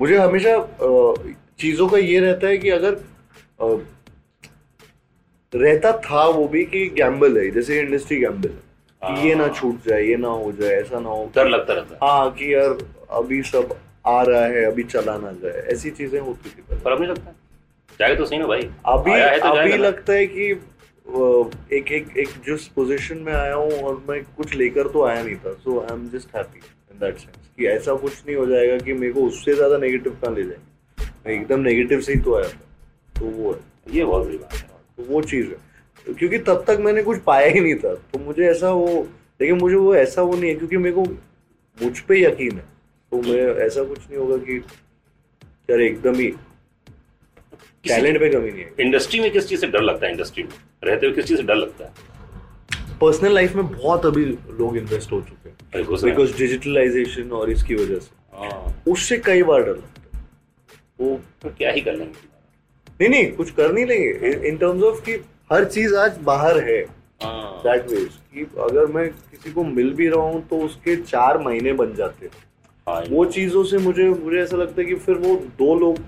मुझे 0.00 0.16
हमेशा 0.16 0.56
चीज़ों 1.60 1.88
का 1.88 1.98
ये 1.98 2.18
रहता 2.20 2.46
है 2.46 2.58
कि 2.58 2.70
अगर 2.70 2.94
अ, 3.60 3.66
रहता 5.52 5.92
था 6.04 6.24
वो 6.26 6.46
भी 6.48 6.64
कि 6.64 6.86
गैम्बल 6.96 7.38
है 7.38 7.50
जैसे 7.50 7.80
इंडस्ट्री 7.80 8.16
गैम्बल 8.18 8.48
है 8.48 8.70
कि 9.02 9.28
ये 9.28 9.34
ना 9.34 9.48
छूट 9.50 9.86
जाए 9.86 10.02
ये 10.02 10.16
ना 10.16 10.28
हो 10.28 10.52
जाए 10.52 10.74
ऐसा 10.74 11.00
ना 11.00 11.08
हो 11.08 11.30
डर 11.36 11.48
लगता 11.48 11.74
रहता 11.74 11.94
है। 11.94 11.98
हाँ 12.02 12.30
कि 12.32 12.54
यार 12.54 12.76
अभी 13.18 13.42
सब 13.44 13.74
आ 14.06 14.22
रहा 14.22 14.44
है 14.46 14.64
अभी 14.64 14.82
चला 14.84 15.16
ना 15.18 15.32
जाए 15.42 15.62
ऐसी 15.72 15.90
चीज़ें 15.90 16.18
होती 16.20 16.50
थी। 16.50 16.62
पर 16.74 16.92
अब 16.92 17.00
नहीं 17.00 17.10
लगता। 17.10 17.34
है 18.00 18.14
तो 18.16 18.24
सही 18.24 18.38
ना 18.38 18.46
भाई। 18.46 18.62
अभी 18.86 19.12
तो 19.40 19.48
अभी 19.50 19.76
लगता 19.76 20.12
है 20.12 20.26
कि 20.26 20.50
एक 21.76 21.92
एक 21.92 22.16
एक 22.18 22.28
जिस 22.46 22.66
पोजीशन 22.70 23.18
में 23.18 23.32
आया 23.32 23.54
हूँ 23.54 23.80
और 23.80 24.02
मैं 24.08 24.22
कुछ 24.36 24.54
लेकर 24.54 24.88
तो 24.88 25.04
आया 25.04 25.22
नहीं 25.22 25.36
था 25.36 25.52
so 25.54 25.78
I 25.80 25.94
am 25.94 26.08
just 26.08 26.36
happy 26.36 26.58
in 26.58 26.98
that 27.00 27.18
sense 27.18 27.48
कि 27.58 27.66
ऐसा 27.68 27.94
कुछ 27.96 28.22
नहीं 28.26 28.36
हो 28.36 28.46
जाएगा 28.46 28.78
कि 28.78 28.92
मेरे 28.94 29.12
को 29.12 29.26
उससे 29.26 29.54
ज़्यादा 29.54 29.78
नेगेटिव 29.78 30.16
कहाँ 30.22 30.34
ले 30.34 30.42
जाएँगे। 30.42 31.10
मैं 31.26 31.34
एकदम 31.34 31.60
नेगेटिव 31.60 32.00
से 32.00 32.12
ही 32.12 32.20
तो 32.20 32.36
आया 32.36 32.48
था 32.48 33.20
तो 33.20 33.26
वो 33.26 33.52
है। 33.52 33.94
ये 33.96 34.04
बहुत 34.04 34.26
बड़ी 34.26 34.38
बात 34.38 34.52
है। 34.52 34.70
तो 34.96 35.02
वो 35.02 35.22
चीज़ 35.22 35.46
है। 35.46 36.14
क्योंकि 36.14 36.38
तब 36.38 36.64
तक 36.68 36.76
मैंने 36.80 37.02
कुछ 37.02 37.18
पाया 37.18 37.46
ही 37.46 37.60
नहीं 37.60 37.74
था। 37.74 37.94
तो 37.94 38.18
मुझे 38.18 38.50
ऐसा 38.50 38.70
वो 38.70 39.08
लेकिन 39.40 39.58
मुझे 39.58 39.76
वो 39.76 39.94
ऐसा 39.94 40.22
वो 40.22 40.36
नहीं 40.36 40.50
है 40.50 40.56
क्योंकि 40.56 40.76
मेरे 40.76 40.94
को 40.94 41.04
मुझ 41.82 42.00
पर 42.00 42.14
यकीन 42.14 42.52
है। 42.52 42.64
तो 43.10 43.22
मैं 43.22 43.56
ऐसा 43.66 43.84
कुछ 43.84 43.98
नहीं 43.98 44.18
होगा 44.18 44.36
कि 44.36 44.64
यार 45.70 45.80
एकदम 45.80 46.14
ही 46.14 46.28
टैलेंट 47.88 48.18
पे 48.20 48.28
कमी 48.30 48.50
नहीं 48.50 48.62
है। 48.62 48.74
इंडस्ट्री 48.80 49.20
में 49.20 49.30
किस 49.30 49.48
चीज़ 49.48 49.60
से 49.60 49.66
डर 49.66 49.80
लगता 49.80 50.06
है 50.06 50.12
इंडस्ट्री 50.12 50.42
में? 50.42 50.50
रहते 50.84 51.06
हुए 51.06 51.14
किस 51.14 51.24
चीज़ 51.24 51.38
से 51.38 51.44
डर 51.44 51.54
लगता 51.54 51.84
है? 51.84 51.92
पर्सनल 52.98 53.34
लाइफ 53.34 53.54
में 53.54 53.68
बहुत 53.68 54.06
अभी 54.06 54.24
लोग 54.24 54.76
इन्वेस्ट 54.76 55.12
हो 55.12 55.20
चुके 55.22 55.48
हैं। 55.48 55.86
बिकॉज़ 56.04 56.36
डिजिटलाइजेशन 56.38 57.30
और 57.30 57.50
इसकी 57.50 57.74
वजह 57.74 57.98
से। 57.98 58.10
हाँ, 58.32 58.82
उससे 58.88 59.18
कई 59.18 59.42
बार 59.42 59.62
डर 59.62 59.70
लगता 59.70 60.18
है। 60.18 60.24
वो 61.00 61.20
तो 61.42 61.50
क्या 61.50 61.70
ही 61.70 61.80
कर 61.80 61.94
लेंगे? 61.96 62.31
नहीं 63.02 63.10
नहीं 63.10 63.32
कुछ 63.36 63.50
कर 63.50 63.72
नहीं 63.72 63.84
लेंगे। 63.86 64.48
इन 64.48 64.56
टर्म्स 64.56 64.82
ऑफ़ 64.84 65.00
कि 65.04 65.12
हर 65.52 65.64
चीज़ 65.66 65.94
आज 65.96 66.18
बाहर 66.24 66.58
है। 66.60 66.80
हाँ, 67.22 67.60
दैट 67.64 67.88
वेज 67.90 68.08
कि 68.34 68.46
अगर 68.60 68.86
मैं 68.92 69.08
किसी 69.08 69.52
को 69.52 69.64
मिल 69.64 69.92
भी 69.94 70.08
रहा 70.08 70.22
हूँ 70.22 70.42
तो 70.48 70.58
उसके 70.58 70.96
चार 70.96 71.38
महीने 71.38 71.72
बन 71.72 71.94
जाते 71.94 72.26
हैं। 72.26 72.32
हाँ, 72.86 73.02
वो 73.10 73.24
चीज़ों 73.26 73.64
से 73.64 73.78
मुझे 73.78 74.08
मुझे 74.08 74.38
ऐसा 74.38 74.56
लगता 74.56 74.80
है 74.82 74.86
कि 74.88 74.94
फिर 74.96 75.16
वो 75.16 75.34
दो 75.58 75.74
लोग 75.78 75.98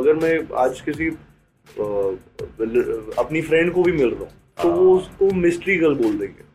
अगर 0.00 0.14
मैं 0.14 0.38
आज 0.56 0.80
किसी 0.80 1.08
अ, 1.08 1.84
अपनी 3.18 3.40
फ्रेंड 3.42 3.72
को 3.72 3.82
भी 3.82 3.92
मिल 3.92 4.08
रहा 4.08 4.20
हूँ 4.20 4.30
तो 4.62 4.70
वो 4.70 4.90
हाँ। 4.90 5.00
उसको 5.00 5.30
मिस्ट्री 5.36 5.76
गर्ल 5.76 5.94
बोल 5.94 6.18
देंगे। 6.18 6.52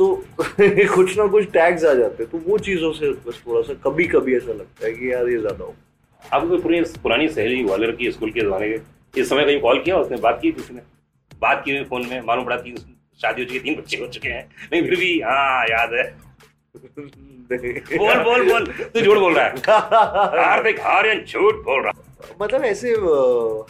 तो 0.00 0.14
कुछ 0.94 1.16
ना 1.18 1.26
कुछ 1.26 1.50
टैग्स 1.52 1.84
आ 1.84 1.92
जाते 1.94 2.22
हैं। 2.22 2.30
तो 2.32 2.38
वो 2.50 2.58
चीज़ों 2.58 2.92
से 2.92 3.10
बस 3.26 3.42
थोड़ा 3.46 3.62
सा 3.62 3.74
कभी 3.84 4.04
कभी 4.06 4.36
ऐसा 4.36 4.52
लगता 4.52 4.86
है 4.86 4.92
कि 4.92 5.12
यार 5.12 5.28
ये 5.28 5.38
ज़्यादा 5.38 5.64
हो 5.64 5.74
आपको 6.22 6.58
पुरानी 6.58 6.80
पुरानी 7.02 7.28
सहेली 7.28 7.62
ग्वालियर 7.64 7.90
की 7.96 8.10
स्कूल 8.12 8.30
के 8.30 8.40
जमाने 8.40 8.68
के 8.68 8.78
इस 9.16 9.28
समय 9.28 9.44
कहीं 9.44 9.60
कॉल 9.60 9.80
किया 9.82 9.96
उसने 9.96 10.16
बात 10.16 10.38
की 10.42 10.52
किसी 10.52 10.74
ने 10.74 10.80
बात 11.40 11.62
की 11.64 11.76
हुई 11.76 11.84
फ़ोन 11.84 12.06
में 12.06 12.20
मालूम 12.20 12.44
पड़ा 12.44 12.56
तीन 12.56 12.76
शादी 13.22 13.42
हो 13.42 13.46
चुकी 13.46 13.58
तीन 13.60 13.74
बच्चे 13.76 13.96
हो 13.96 14.06
चुके 14.08 14.28
हैं। 14.28 14.44
नहीं 14.72 14.82
फिर 14.82 14.98
भी 14.98 15.20
हाँ 15.20 15.64
याद 15.70 15.92
है। 15.94 16.04
बोल 17.98 18.22
बोल 18.24 18.50
बोल 18.50 18.66
तू 18.66 19.00
झूठ 19.00 19.18
बोल 19.18 19.34
रहा 19.34 19.44
है। 19.44 20.44
हार्दिक 20.44 20.80
आर्यन 20.80 21.24
झूठ 21.24 21.54
बोल 21.64 21.82
रहा 21.82 21.92
मतलब 22.42 22.64
ऐसे 22.64 22.90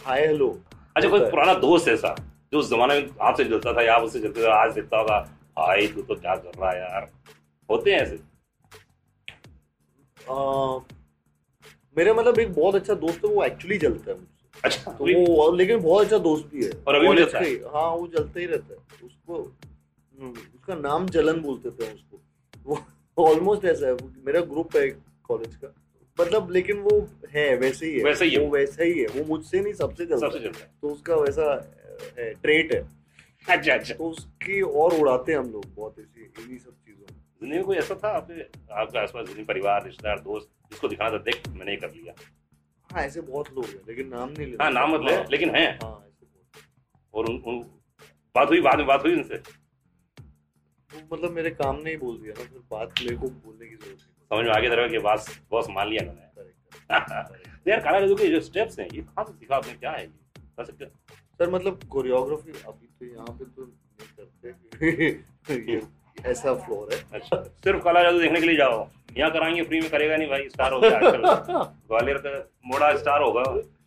हाय 0.05 0.25
हेलो 0.27 0.49
अच्छा 0.95 1.09
कोई 1.09 1.19
पुराना 1.19 1.53
दोस्त 1.53 1.87
ऐसा 1.87 2.15
जो 2.53 2.59
उस 2.59 2.69
जमाने 2.69 2.93
में 2.93 3.09
आपसे 3.21 3.43
जलता 3.43 3.73
था 3.73 3.81
या 3.81 3.95
आप 3.95 4.01
उससे 4.01 4.19
जलते 4.19 4.41
थे 4.43 4.47
आज 4.51 4.73
देखता 4.73 4.97
होगा 4.97 5.19
भाई 5.57 5.87
तू 5.87 6.01
तो 6.01 6.15
क्या 6.15 6.35
कर 6.35 6.59
रहा 6.59 6.71
है 6.71 6.79
यार? 6.79 7.09
होते 7.69 7.91
हैं 7.91 8.01
ऐसे। 8.01 8.19
मेरा 11.97 12.13
मतलब 12.13 12.39
एक 12.39 12.53
बहुत 12.53 12.75
अच्छा 12.75 12.93
दोस्त 12.93 13.25
है 13.25 13.31
वो 13.31 13.43
एक्चुअली 13.43 13.77
जलता 13.77 14.11
है 14.11 14.17
अच्छा 14.65 14.91
तो 14.91 15.05
वो 15.05 15.35
और 15.43 15.55
लेकिन 15.55 15.81
बहुत 15.81 16.03
अच्छा 16.03 16.17
दोस्त 16.17 16.45
भी 16.53 16.63
है। 16.65 16.71
और 16.87 16.95
अभी 16.95 17.07
भी 17.07 17.21
है? 17.23 17.55
हाँ 17.73 17.89
वो 17.91 18.07
जलता 18.07 18.39
ही 18.39 18.45
रहता 18.45 18.73
है। 18.73 19.05
उसको 19.05 19.41
हम्म, 19.41 20.31
उसका 20.31 20.75
नाम 20.75 21.07
जलन 21.07 21.41
बोलते 21.41 21.69
थे 21.71 21.93
उसको। 21.93 22.21
वो 22.67 23.25
ऑलमोस्ट 23.25 23.65
ऐसा 23.65 23.87
है 23.87 23.97
मेरा 24.25 24.41
ग्रुप 24.45 24.75
है 24.75 24.87
कॉलेज 25.23 25.55
का। 25.55 25.73
मतलब 26.17 26.51
लेकिन 26.51 26.79
वो 26.79 26.99
है 27.29 27.55
वैसे 27.57 27.85
ही 27.85 27.97
है। 27.97 28.03
वैसे 28.03 28.25
ही 28.25 28.31
है। 28.31 28.39
वो 28.39 28.49
वैसा 28.51 28.83
ही 28.83 28.99
है। 28.99 29.07
वो 29.07 29.23
मुझसे 29.25 29.59
नहीं 29.61 29.73
सबसे 29.73 30.05
जलता 30.05 30.27
सबसे 30.27 30.39
जलता 30.39 30.59
है। 30.59 30.71
तो 30.81 30.89
उसका 30.89 31.15
वैसा 31.15 31.51
है 32.17 32.33
ट्रेट 32.33 32.73
है। 32.73 32.79
अच्छा 33.47 33.73
अच्छा। 33.73 33.93
तो 33.93 34.09
उसकी 34.09 34.61
और 34.61 34.93
उड़ाते 34.93 35.31
हैं 35.31 35.39
हम 35.39 35.51
लोग 35.51 35.65
बहुत 35.75 35.99
ऐसी 35.99 36.23
इन्हीं 36.23 36.57
सब 36.57 36.71
चीज़ों 36.71 36.99
में। 37.01 37.15
ज़िंदगी 37.41 37.57
में 37.57 37.65
कोई 37.65 37.77
ऐसा 37.77 37.95
था 37.95 38.09
आपके 38.09 38.41
आपके 38.73 38.99
आसपास 38.99 39.29
परिवार 39.47 39.85
रिश्तेदार 39.85 40.19
दोस्त 40.19 40.49
जिसको 40.71 40.87
दिखाना 40.87 41.09
था 41.09 41.17
देख 41.21 41.47
मैंने 41.49 41.75
कर 41.75 41.91
लिया। 41.91 42.13
हाँ 42.93 43.03
ऐसे 43.03 43.21
बहुत 43.21 43.53
लोग 43.53 43.65
हैं 43.65 43.81
लेकिन 43.87 44.07
नाम 44.07 44.29
नहीं 44.29 44.45
लेते। 44.47 44.63
हाँ 44.63 44.71
नाम 44.71 44.93
मत 44.93 45.01
ले 45.01 45.15
हाँ, 45.15 45.25
लेकिन 45.31 45.55
हैं। 45.55 45.67
हाँ 45.83 46.03
ऐसे 46.07 46.27
और 47.13 47.29
उन, 47.29 47.35
उन 47.35 47.59
बात 48.35 48.49
हुई 48.49 48.61
बाद 48.61 48.77
में 48.77 48.85
बात 48.87 49.03
हुई 49.03 49.15
उनसे? 49.15 49.35
वो 50.89 51.15
मतलब 51.15 51.31
मेरे 51.31 51.49
काम 51.51 51.75
ने 51.75 51.89
ही 51.89 51.97
बोल 51.97 52.17
दिया 52.21 52.33
ना 52.37 52.43
फिर 52.43 52.59
बात 52.71 52.93
मेरे 53.01 53.15
को 53.15 53.29
बोलने 53.29 53.67
की 53.67 53.75
ज़रूरत 53.75 53.97
नहीं 53.97 54.27
समझ 54.31 54.45
में 54.45 54.53
आगे 54.53 54.69
तरह 54.69 54.87
के 54.87 54.99
बॉस 54.99 55.39
बॉस 55.51 55.67
मान 55.69 55.87
लिया 55.89 56.05
मैंने। 56.05 56.25
तो 57.63 57.69
यार 57.69 57.79
काला 57.79 57.99
जादू 57.99 58.15
के 58.15 58.27
जो 58.27 58.39
स्टेप्स 58.41 58.79
हैं 58.79 58.87
ये 58.93 59.01
कहाँ 59.01 59.25
से 59.25 59.33
सीखा 59.33 59.55
आपने? 59.55 59.73
क्या 59.73 59.91
है 59.91 60.01
ये? 60.01 60.07
बता 60.07 60.63
सकते 60.63 60.85
हो? 60.85 60.91
सर 61.39 61.49
मतलब 61.49 61.83
कोरियोग्राफी 61.89 62.51
अभी 62.67 62.87
तो 62.87 63.05
यहाँ 63.05 63.37
पे 63.39 63.45
तो 63.45 63.65
नहीं 63.65 64.09
करते। 64.17 65.71
ये 65.71 65.81
ऐसा 66.25 66.53
फ्लोर 66.55 66.93
है। 66.93 66.99
अच्छा 67.13 67.41
सिर्फ़ 67.43 67.83
काला 67.83 68.03
जादू 68.03 68.19
देखने 68.19 68.39
के 68.39 68.45
लिए 68.47 68.55
जाओ। 68.57 68.89
यहाँ 69.17 69.31
कराएँगे 69.31 69.63
फ्री 69.63 69.79
में 69.81 69.89
करेगा 69.89 70.17
नहीं 70.17 70.29
भाई 70.29 70.49
स्टार 70.49 70.73
हो 70.73 70.79
गया 70.79 70.97
आजकल। 70.97 71.21
ग्वालियर 71.87 72.17
का 72.17 72.37
मोड़ा 72.65 72.95
स्टार 72.97 73.21
होगा। 73.21 73.43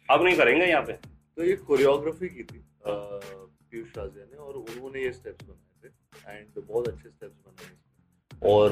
अब 0.09 0.25
नहीं 0.25 0.37
करेंगे 0.37 0.65
यहाँ 0.67 0.83
पे। 0.83 0.93
तो 0.93 1.45
ये 1.45 1.55
कोरियोग्राफी 1.67 2.29
की 2.29 2.43
थी 2.45 2.63
पीयूष 2.87 3.97
राजिया 3.99 4.25
ने 4.25 4.39
और 4.39 4.55
उन्होंने 4.55 5.03
ये 5.03 5.13
स्टेप्स 5.13 5.47
बनाए 5.47 5.89
थे 5.89 6.39
एंड 6.39 6.65
बहुत 6.67 6.89
अच्छे 6.89 7.09
स्टेप्स 7.09 7.37
बनाए 7.47 7.67
इसमें। 7.67 8.51
और 8.53 8.71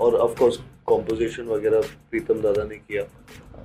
और 0.00 0.14
ऑफ़ 0.16 0.38
कोर्स 0.38 0.56
कॉम्पोजिशन 0.86 1.46
वगैरह 1.46 1.80
प्रीतम 2.10 2.40
दादा 2.42 2.64
ने 2.64 2.76
किया। 2.76 3.02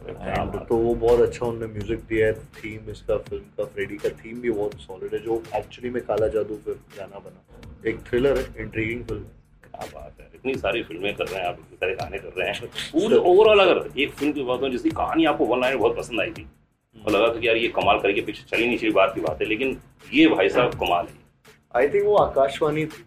एंड 0.04 0.56
तो 0.68 0.76
वो 0.78 0.94
बहुत 0.96 1.20
अच्छा 1.20 1.46
उन्होंने 1.46 1.74
म्यूज़िक 1.74 2.00
दिया 2.08 2.28
है 2.28 2.34
थीम 2.56 2.90
इसका 2.92 3.18
फ़िल्म 3.20 3.44
का 3.58 3.66
फ्रेडी 3.66 3.98
का 3.98 4.10
थीम 4.24 4.42
भी 4.42 4.52
बहुत 4.52 4.74
सॉलिड 4.82 5.14
है 5.14 5.20
जो 5.24 5.42
एक्चुअली 5.56 5.90
में 5.90 6.02
काला 6.06 6.28
जादू 6.36 6.56
फिर 6.66 6.80
गाना 6.98 7.20
बना। 7.20 7.90
एक 7.90 8.00
थ्रिलर 8.08 8.38
है 8.40 8.46
इंट्रीगिंग 8.64 9.04
फ़िल्म 9.06 9.26
क्या 9.74 9.88
बात 9.94 10.20
है? 10.22 10.30
इतनी 10.36 10.54
सारी 10.56 10.84
फ़िल्में 10.84 11.14
कर 11.16 11.26
रहे 11.28 11.40
हैं 11.42 11.48
आप 11.48 11.58
इतने 11.60 11.78
सारे 11.78 11.94
गाने 11.96 12.18
कर 12.18 12.34
रहे 12.38 12.50
हैं। 12.50 12.68
पूरे 12.92 13.16
ओवरऑल 13.32 13.60
अगर 13.60 14.00
एक 14.00 14.12
फ़िल्म 14.12 14.32
की 14.34 14.44
बात 14.44 14.62
हो 14.62 14.70
जिसकी 14.70 14.90
कहानी 14.90 15.26
आपको 15.26 15.46
वन 15.46 15.62
लाइन 15.62 15.78
बहुत 15.78 15.98
पसंद 15.98 16.22
आई 16.22 16.32
थी 16.32 16.46
और 16.96 17.12
लगा 17.12 17.28
था 17.28 17.40
कि 17.40 17.48
यार 17.48 17.58
ये 17.58 17.68
कमाल 17.68 18.00
करके 18.00 18.22
पीछे 18.22 18.44
चली 18.50 18.68
नहीं 18.68 18.78
चाहिए 18.78 18.94
बात 18.94 19.16
की 19.16 19.22
बात 19.22 19.42
है 19.42 19.48
लेकिन 19.48 19.78
ये 20.14 20.28
भाई 20.28 20.50
साहब 20.50 20.74
कमाल 20.80 21.06
है। 21.06 21.22
आई 21.76 21.88
थिंक 21.90 22.06
वो 22.06 22.16
आकाशवाणी 22.18 22.86
थी 22.86 23.04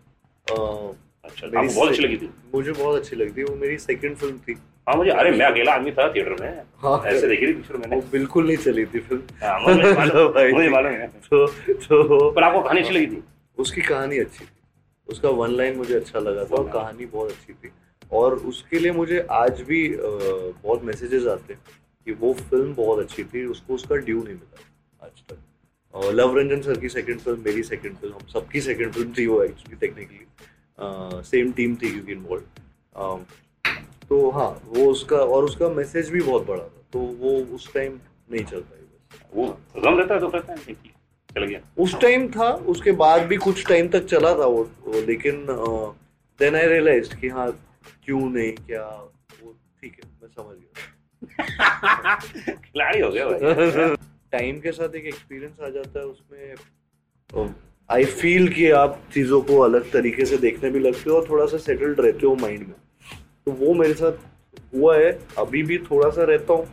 अच्छा 0.50 1.46
मेरी 1.46 1.74
बहुत 1.74 1.88
अच्छी 1.88 2.02
लगी 2.02 2.16
थी? 2.16 2.28
मुझे 2.54 2.72
बहुत 2.72 2.98
अच्छी 3.00 3.16
लगती 3.16 3.40
है 3.40 3.46
वो 3.46 3.54
मेरी 3.56 3.78
सेकंड 3.78 4.16
फ़िल्म 4.16 4.38
थी। 4.38 4.56
हाँ 4.88 4.96
मुझे 4.96 5.10
अरे 5.10 5.30
मैं 5.30 5.46
अकेला 5.46 5.72
आदमी 5.74 5.90
था 5.92 6.08
थिएटर 6.14 6.34
में। 6.40 6.62
हाँ। 6.78 7.02
ऐसे 7.06 7.28
देखी 7.28 7.46
थी 7.46 7.52
पिक्चर 7.52 7.76
मैंने। 7.76 8.00
बिल्कुल 8.12 8.46
नहीं 8.46 8.56
चली 8.56 8.84
थी 8.86 8.98
फ़िल्म 8.98 9.22
हाँ, 9.42 9.58
मुझे 9.60 9.92
मालूम 9.98 10.28
भाई। 10.32 10.52
मुझे 10.52 10.68
मालूम 10.68 10.92
है। 10.92 11.06
तो 11.30 11.46
तो 11.46 12.30
पर 12.30 12.42
आपको 12.42 12.60
कहानी 12.62 12.80
अच्छी 12.80 12.94
लगी 12.94 13.06
थी? 13.06 13.22
उसकी 13.58 13.80
कहानी 13.80 14.18
अच्छी 14.18 14.44
थी। 14.44 14.48
उसका 15.08 15.28
वन 15.30 15.50
लाइन 15.52 15.76
मुझे 15.76 15.94
अच्छा 15.94 16.18
लगा 16.18 16.44
था 16.44 16.56
और 16.56 16.68
कहानी 16.70 17.06
बहुत 17.06 17.30
अच्छी 17.30 17.52
थी। 17.54 17.70
और 18.12 18.34
उसके 18.48 18.78
लिए 18.78 18.92
मुझे 18.92 19.18
आज 19.32 19.60
भी 19.62 19.88
बहुत 19.98 20.84
मैसेजेस 20.84 21.26
आते 21.28 21.52
हैं 21.52 21.62
कि 22.06 22.12
वो 22.14 22.32
फ़िल्म 22.34 22.74
बहुत 22.74 22.98
अच्छी 22.98 23.24
थी, 23.24 23.44
उसको 23.46 23.74
उसका 23.74 23.96
ड्यू 23.96 24.22
नहीं 24.22 24.34
मिला 24.34 25.06
आज 25.06 25.22
तक। 25.28 25.38
लव 26.14 26.36
रंजन 26.38 26.60
सर 26.62 26.78
की 26.78 26.88
सेकंड 26.88 27.20
फ़िल्म 27.20 27.40
मेरी 27.44 27.62
सेकंड 27.62 27.96
फ़िल्म 27.96 28.14
हम 28.14 28.26
सबकी 28.32 28.60
सेकंड 28.60 28.92
फ़िल्म 28.92 29.12
थी 29.18 29.26
वो 29.26 29.42
एक्चुअली 29.42 29.76
टेक्निकली 29.76 31.22
सेम 31.24 31.52
टीम 31.52 31.76
थी 31.76 31.90
क्योंकि 31.90 32.12
इन्वॉल्व 32.12 33.24
तो 34.08 34.30
हाँ 34.30 34.50
वो 34.66 34.90
उसका, 34.90 35.16
और 35.16 35.44
उसका 35.44 35.68
मैसेज 35.70 36.10
भी 36.10 36.20
बहुत 36.20 36.46
बड़ा 36.46 36.62
था 36.62 36.82
तो 36.92 36.98
वो 36.98 37.30
उस 37.54 37.72
टाइम 37.74 37.98
नहीं 38.32 38.44
चल 38.44 38.60
पाई 38.60 38.80
बस। 38.80 39.20
वो 39.34 39.46
रहता 39.76 40.14
है 40.14 40.20
तो 40.20 40.28
रहता 40.28 40.52
है। 40.52 40.74
चल 41.36 41.44
गया। 41.44 41.60
उस 41.78 42.00
टाइम 42.00 42.28
था 42.30 42.50
उसके 42.72 42.92
बाद 43.00 43.22
भी 43.28 43.36
कुछ 43.36 43.66
टाइम 43.68 43.88
तक 43.88 44.04
चला 44.06 44.32
था 44.34 44.46
वो, 44.46 44.62
वो 44.86 45.00
लेकिन 45.06 45.46
देन 46.40 46.54
आई 46.56 46.66
रियलाइज़ 46.66 47.14
कि 47.20 47.28
हाँ 47.28 47.50
क्यों 48.04 48.20
नहीं 48.30 48.52
क्या 48.66 48.84
वो 49.42 49.52
ठीक 49.82 49.92
है 49.94 50.10
मैं 50.22 50.28
समझ 50.28 50.56
गया। 50.56 52.14
खिलाड़ी 52.54 53.00
हो 53.00 53.10
गया 53.10 53.26
भाई। 53.26 53.94
टाइम 54.32 54.58
के 54.60 54.72
साथ 54.72 54.94
एक 54.94 55.04
एक्सपीरियंस 55.06 55.60
आ 55.62 55.68
जाता 55.68 55.98
है 56.00 56.04
उसमें 56.06 56.54
आई 57.90 58.04
फील 58.20 58.48
कि 58.52 58.70
आप 58.76 59.00
चीज़ों 59.14 59.40
को 59.42 59.58
अलग 59.60 59.90
तरीके 59.92 60.24
से 60.26 60.36
देखने 60.38 60.70
भी 60.70 60.78
लगते 60.80 61.10
हो 61.10 61.16
और 61.16 61.28
थोड़ा 61.28 61.46
सा 61.46 61.58
सेटल्ड 61.58 62.00
रहते 62.00 62.26
हो 62.26 62.34
माइंड 62.36 62.60
में। 62.60 62.74
तो 63.46 63.52
वो 63.52 63.74
मेरे 63.74 63.94
साथ 63.94 64.74
हुआ 64.74 64.96
है 64.96 65.10
अभी 65.38 65.62
भी 65.62 65.78
थोड़ा 65.90 66.10
सा 66.10 66.24
रहता 66.24 66.52
हूँ 66.52 66.64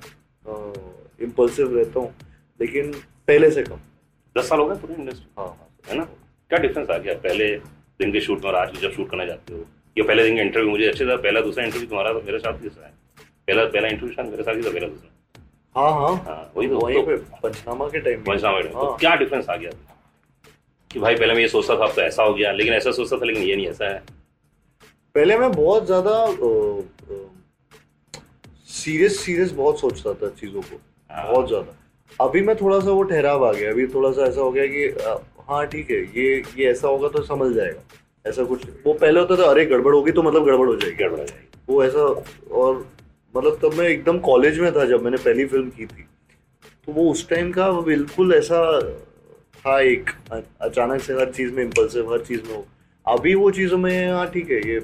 इम्पल्सिव 1.22 1.76
रहता 1.78 2.00
हूँ 2.00 2.14
लेकिन 2.60 2.92
पहले 3.28 3.50
से 3.52 3.64
कम। 3.64 3.80
दस 4.36 4.50
साल 4.50 4.60
हो 4.60 4.66
गए 4.68 4.76
पूरी 4.82 4.94
इंडस्ट्री 4.94 5.26
हाँ 5.38 5.48
हाँ 5.48 5.70
है 5.90 5.98
ना? 5.98 6.04
क्या 6.50 6.60
डिफरेंस 6.60 6.90
आ 6.90 6.98
गया? 6.98 7.14
पहले 7.24 7.48
दिन 8.00 8.12
के 8.12 8.22
शूट 8.22 8.44
में 8.44 8.50
और 8.52 8.56
आज 8.56 8.76
जब 8.82 8.92
शूट 8.92 9.10
करने 9.10 9.26
जाते 9.28 9.54
हो 9.54 9.60
ये 9.98 10.04
पहले 10.04 10.24
दिन 10.24 10.36
का 10.36 10.42
इंटरव्यू 10.42 10.70
मुझे 10.72 10.88
अच्छे 10.88 11.06
था 11.06 11.16
पहला 11.16 11.42
दूसरा 11.42 11.64
इंटरव्यू 11.66 11.88
तुम्हारा 11.90 12.14
तो 12.14 12.22
मेरे 12.26 12.40
साथ 12.40 12.62
ही 12.64 12.70
है 12.78 12.92
पहला 13.48 13.66
पहला 13.66 13.88
इंटरव्यू 13.88 14.14
शायद 14.16 14.30
मेरे 14.30 14.44
साथ 14.44 14.56
ही 14.56 14.62
था 14.64 14.72
पहला 14.74 14.88
दूसरा। 14.88 15.10
हाँ 15.76 15.92
हाँ। 15.92 16.16
हाँ 16.26 16.52
वही 16.56 16.68
तो 16.68 16.80
वहीं 16.80 17.04
तो- 17.06 17.18
पंचनामा 17.44 17.88
के 17.90 18.00
टाइम 18.00 18.22
पंचनामा 18.24 18.58
में 18.60 18.72
तो 18.72 18.86
हाँ। 18.90 18.98
क्या 19.00 19.16
डिफरेंस 19.16 19.50
आ 19.50 19.56
गया? 19.56 19.72
कि 20.92 21.00
भाई 21.00 21.16
पहले 21.16 21.34
मैं 21.34 21.42
ये 21.42 21.48
सोचता 21.48 21.76
था 21.80 21.86
अब 21.86 21.94
तो 21.96 22.02
ऐसा 22.02 22.24
हो 22.24 22.34
गया 22.34 22.52
लेकिन 22.52 22.74
ऐसा 22.74 22.92
सोचता 22.92 23.18
था 23.18 23.26
लेकिन 23.26 23.44
ये 23.44 23.56
नहीं 23.56 23.68
ऐसा 23.68 23.86
है। 23.86 24.04
पहले 25.16 25.38
मैं 25.38 25.52
बहुत 25.52 25.86
ज़्यादा 25.86 26.26
सीरियस 28.74 29.20
सीरियस 29.26 29.52
बहुत 29.54 29.80
सोचता 29.80 30.14
था 30.14 30.30
चीज़ों 30.40 30.62
को। 30.62 30.80
हाँ। 31.10 31.32
बहुत 31.32 31.48
ज़्यादा। 31.48 31.76
अभी 32.22 32.42
मैं 32.42 32.56
थोड़ा 32.56 32.80
सा 32.80 32.92
वो 32.92 33.04
ठहराव 33.04 33.46
आ 33.46 33.52
गया 33.54 33.72
अभी 33.72 33.86
थोड़ा 33.88 34.12
सा 34.12 34.26
ऐसा 34.26 34.42
हो 34.42 34.52
गया 34.52 34.66
कि 34.68 34.88
हाँ 35.50 35.66
ठीक 35.68 35.92
है 35.92 35.98
ये 36.18 36.36
ये 36.58 36.70
ऐसा 36.72 36.88
होगा 36.88 37.08
तो 37.08 37.22
समझ 37.24 37.52
जाएगा 37.56 37.82
ऐसा 38.26 38.44
कुछ 38.44 38.66
वो 38.86 38.94
पहले 38.94 39.20
होता 39.20 39.36
था 39.36 39.50
अरे 39.50 39.66
गड़बड़ 39.66 39.94
होगी 39.96 40.12
तो 40.12 40.24
मतलब 40.24 40.46
गड़बड़ 40.46 40.68
हो 40.68 40.76
जाएगी। 40.76 40.96
गड़बड़ 40.96 41.20
हो 41.20 41.26
जाएगी। 41.26 41.48
वो 41.70 41.84
ऐसा 41.84 42.00
और 42.54 42.76
मतलब 43.34 43.60
तब 43.64 43.74
मैं 43.74 43.88
एकदम 43.88 44.20
कॉलेज 44.20 44.60
में 44.60 44.72
था 44.76 44.86
जब 44.86 45.04
मैंने 45.04 45.18
पहली 45.18 45.46
फ़िल्म 45.46 45.70
की 45.70 45.86
थी 45.86 46.06
तो 46.88 46.92
वो 46.92 47.10
उस 47.12 47.28
टाइम 47.30 47.52
का 47.52 47.72
बिल्कुल 47.82 48.34
ऐसा 48.34 48.62
था 49.66 49.80
एक 49.82 50.10
अचानक 50.62 51.02
से 51.02 51.14
हर 51.14 51.32
चीज़ 51.32 51.54
में 51.54 51.64
इम्पल्सिव 51.64 52.12
हर 52.14 52.22
चीज़ 52.22 52.42
में 52.50 52.56
हो 52.56 52.66
अभी 53.06 53.36
वो 53.36 53.52
चीज़ों 53.52 53.78
में 53.78 54.08
हाँ 54.12 54.26
ठीक 54.32 54.52
है 54.52 54.62
ये 54.68 54.82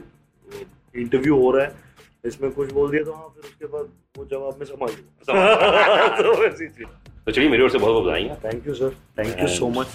इंटरव्यू 0.95 1.35
हो 1.35 1.51
रहा 1.51 1.65
है 1.65 1.87
इसमें 2.25 2.51
कुछ 2.51 2.71
बोल 2.73 2.91
दिया 2.91 3.03
तो 3.03 3.11
हाँ 3.13 3.27
फिर 3.35 3.45
उसके 3.45 3.65
बाद 3.65 3.89
वो 4.17 4.25
जवाब 4.25 4.55
में 4.59 4.65
समझ 4.65 4.89
समझ- 5.27 6.21
तो 6.23 6.33
वैसी 6.41 6.67
चीज़। 6.67 6.87
तो 7.25 7.31
चलिए 7.31 7.49
मेरी 7.49 7.63
ओर 7.63 7.69
से 7.69 7.77
बहुत 7.77 7.93
बहुत 7.93 8.05
बधाई 8.05 8.29
thank 8.45 8.67
you 8.67 8.73
sir 8.73 8.97
thank 9.19 9.41
you 9.41 9.47
so 9.47 9.69
much 9.69 9.87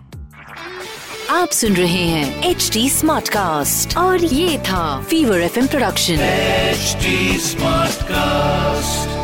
आप 1.29 1.49
सुन 1.49 1.73
रहे 1.73 2.03
हैं 2.07 2.49
एच 2.49 2.69
डी 2.73 2.89
स्मार्ट 2.89 3.29
कास्ट 3.29 3.97
और 3.97 4.23
ये 4.25 4.57
था 4.59 5.01
Fever 5.01 5.41
F 5.41 5.59
production 5.67 6.19
H 6.19 6.95
smart 7.41 7.91
Smartcast. 8.01 9.20